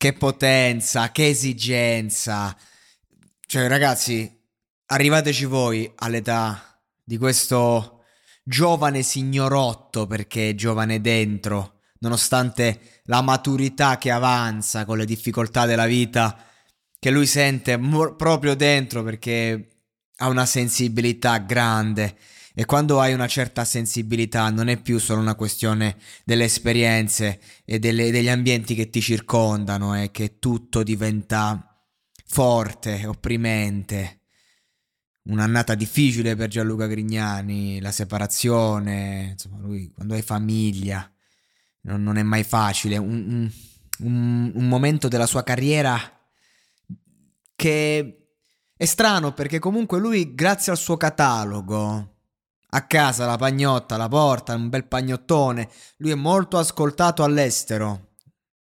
[0.00, 2.56] Che potenza, che esigenza.
[3.46, 4.34] Cioè, ragazzi,
[4.86, 8.04] arrivateci voi all'età di questo
[8.42, 15.84] giovane signorotto, perché è giovane dentro, nonostante la maturità che avanza con le difficoltà della
[15.84, 16.46] vita,
[16.98, 19.68] che lui sente mo- proprio dentro perché
[20.16, 22.16] ha una sensibilità grande
[22.60, 27.78] e quando hai una certa sensibilità non è più solo una questione delle esperienze e
[27.78, 31.82] delle, degli ambienti che ti circondano, è che tutto diventa
[32.26, 34.24] forte, opprimente.
[35.22, 41.10] Un'annata difficile per Gianluca Grignani, la separazione, insomma, lui quando hai famiglia
[41.84, 42.98] non, non è mai facile.
[42.98, 43.50] Un,
[44.00, 45.98] un, un momento della sua carriera
[47.56, 48.34] che
[48.76, 52.16] è strano perché comunque lui, grazie al suo catalogo,
[52.70, 55.68] a casa la pagnotta, la porta, un bel pagnottone.
[55.98, 58.08] Lui è molto ascoltato all'estero.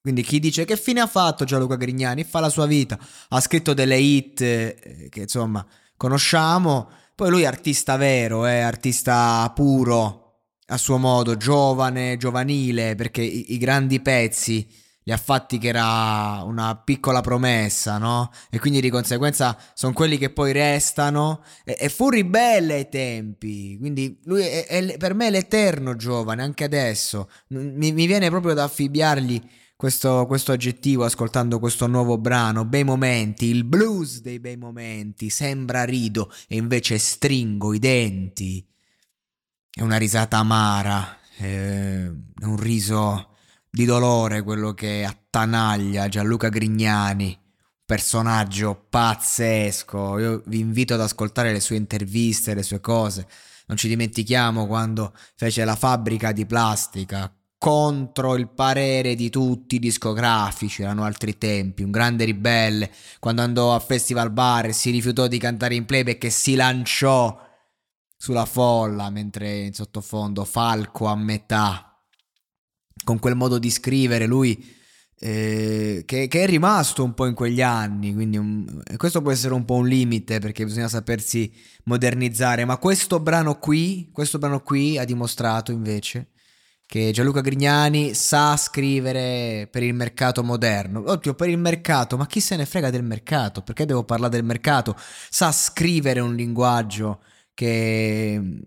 [0.00, 2.24] Quindi chi dice che fine ha fatto Gianluca Grignani?
[2.24, 2.98] Fa la sua vita.
[3.28, 5.64] Ha scritto delle hit eh, che insomma
[5.96, 6.90] conosciamo.
[7.14, 13.52] Poi lui è artista vero, è artista puro, a suo modo, giovane, giovanile, perché i,
[13.52, 14.66] i grandi pezzi
[15.04, 18.30] li ha fatti che era una piccola promessa, no?
[18.50, 21.42] E quindi di conseguenza sono quelli che poi restano.
[21.64, 26.42] E, e fu ribelle ai tempi, quindi lui è, è, per me è l'eterno giovane,
[26.42, 27.28] anche adesso.
[27.48, 29.42] Mi, mi viene proprio da affibbiargli
[29.74, 32.64] questo, questo, aggettivo ascoltando questo nuovo brano.
[32.64, 35.28] Bei momenti, il blues dei bei momenti.
[35.30, 38.64] Sembra rido e invece stringo i denti.
[39.74, 42.06] È una risata amara, è
[42.42, 43.31] un riso
[43.74, 47.38] di dolore quello che attanaglia Gianluca Grignani,
[47.86, 50.18] personaggio pazzesco.
[50.18, 53.26] Io vi invito ad ascoltare le sue interviste, le sue cose.
[53.68, 59.78] Non ci dimentichiamo quando fece la fabbrica di plastica contro il parere di tutti i
[59.78, 62.90] discografici, erano altri tempi, un grande ribelle,
[63.20, 67.40] quando andò a Festival Bar e si rifiutò di cantare in playback e si lanciò
[68.18, 71.91] sulla folla mentre in sottofondo Falco a metà
[73.04, 74.80] con quel modo di scrivere, lui
[75.18, 79.54] eh, che, che, è rimasto un po' in quegli anni, quindi un, questo può essere
[79.54, 81.52] un po' un limite perché bisogna sapersi
[81.84, 86.32] modernizzare, ma questo brano qui, questo brano qui ha dimostrato invece
[86.92, 91.02] che Gianluca Grignani sa scrivere per il mercato moderno.
[91.06, 93.62] Oddio, per il mercato, ma chi se ne frega del mercato?
[93.62, 94.94] Perché devo parlare del mercato?
[95.30, 97.22] Sa scrivere un linguaggio
[97.54, 98.60] che,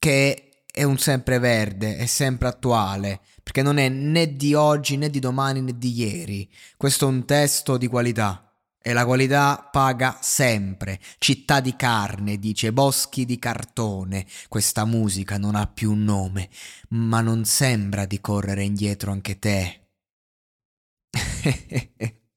[0.00, 0.47] che
[0.78, 5.60] è un sempreverde, è sempre attuale, perché non è né di oggi né di domani
[5.60, 6.48] né di ieri.
[6.76, 8.44] Questo è un testo di qualità.
[8.80, 11.00] E la qualità paga sempre.
[11.18, 14.24] Città di carne, dice, boschi di cartone.
[14.46, 16.48] Questa musica non ha più un nome,
[16.90, 19.80] ma non sembra di correre indietro anche te.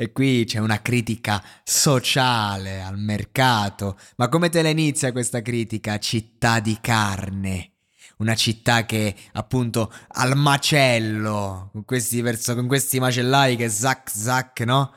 [0.00, 3.98] e qui c'è una critica sociale al mercato.
[4.16, 5.98] Ma come te la inizia questa critica?
[5.98, 7.72] Città di carne
[8.16, 14.60] una città che appunto al macello, con questi, verso, con questi macellai che zac zac,
[14.60, 14.92] no?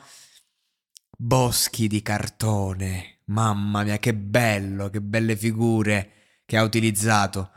[1.17, 6.11] Boschi di cartone, mamma mia, che bello, che belle figure
[6.45, 7.51] che ha utilizzato.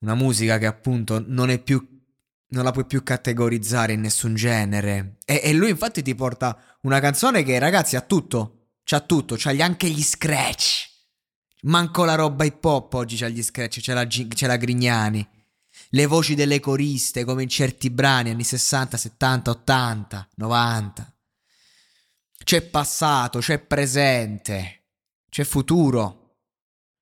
[0.00, 1.95] Una musica che appunto non è più
[2.48, 5.16] non la puoi più categorizzare in nessun genere.
[5.24, 9.50] E, e lui infatti ti porta una canzone che ragazzi ha tutto, c'ha tutto, c'ha
[9.64, 10.94] anche gli scratch.
[11.62, 15.26] Manco la roba hip hop oggi c'ha gli scratch, c'è la, c'è la Grignani.
[15.90, 21.14] Le voci delle coriste come in certi brani anni 60, 70, 80, 90.
[22.44, 24.84] C'è passato, c'è presente,
[25.28, 26.25] c'è futuro.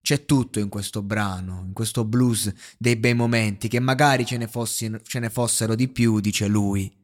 [0.05, 4.47] C'è tutto in questo brano, in questo blues dei bei momenti, che magari ce ne,
[4.47, 6.95] fossi, ce ne fossero di più, dice lui.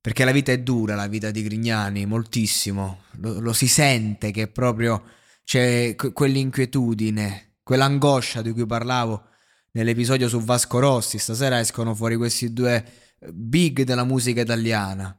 [0.00, 3.02] Perché la vita è dura, la vita di Grignani, moltissimo.
[3.16, 5.02] Lo, lo si sente che proprio
[5.42, 9.24] c'è quell'inquietudine, quell'angoscia di cui parlavo
[9.72, 11.18] nell'episodio su Vasco Rossi.
[11.18, 12.84] Stasera escono fuori questi due
[13.32, 15.12] big della musica italiana.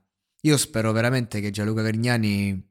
[0.44, 2.71] Io spero veramente che Gianluca Grignani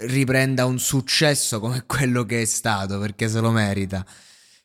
[0.00, 4.04] riprenda un successo come quello che è stato, perché se lo merita,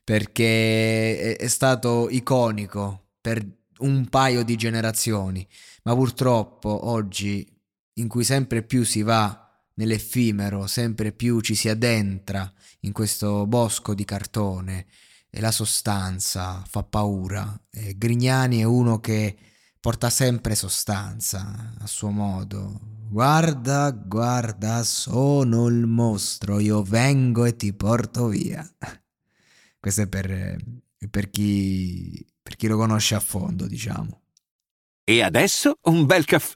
[0.04, 3.46] perché è, stato iconico per
[3.80, 5.48] un paio di generazioni,
[5.84, 7.46] ma purtroppo oggi
[7.94, 9.44] in cui sempre più si va
[9.76, 12.52] nell'effimero, sempre più ci si addentra
[12.82, 14.88] in questo bosco di cartone
[15.30, 17.60] e la sostanza fa paura.
[17.70, 19.38] E Grignani è uno che
[19.80, 27.72] porta sempre sostanza a suo modo, Guarda, guarda, sono il mostro, io vengo e ti
[27.72, 28.70] porto via.
[29.80, 30.58] Questo è per,
[31.10, 34.24] per, chi, per chi lo conosce a fondo, diciamo.
[35.06, 36.56] E adesso un bel caffè